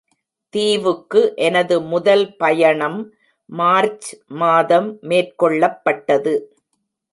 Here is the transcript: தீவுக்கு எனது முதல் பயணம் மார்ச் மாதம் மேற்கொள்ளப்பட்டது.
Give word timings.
தீவுக்கு 0.53 1.33
எனது 1.37 1.75
முதல் 1.81 2.23
பயணம் 2.35 2.97
மார்ச் 3.49 4.09
மாதம் 4.41 4.89
மேற்கொள்ளப்பட்டது. 5.03 6.35